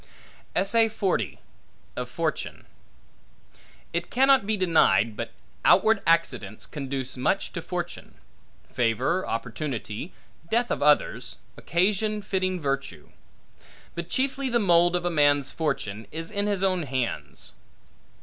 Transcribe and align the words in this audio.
Of 0.55 0.91
Fortune 2.09 2.65
IT 3.93 4.09
CANNOT 4.09 4.47
be 4.47 4.57
denied, 4.57 5.15
but 5.15 5.31
outward 5.63 6.01
accidents 6.07 6.65
conduce 6.65 7.15
much 7.15 7.53
to 7.53 7.61
fortune; 7.61 8.15
favor, 8.63 9.23
opportunity, 9.27 10.11
death 10.49 10.71
of 10.71 10.81
others, 10.81 11.37
occasion 11.55 12.23
fitting 12.23 12.59
virtue. 12.59 13.11
But 13.93 14.09
chiefly, 14.09 14.49
the 14.49 14.57
mould 14.57 14.95
of 14.95 15.05
a 15.05 15.11
man's 15.11 15.51
fortune 15.51 16.07
is 16.11 16.31
in 16.31 16.47
his 16.47 16.63
own 16.63 16.81
hands. 16.81 17.53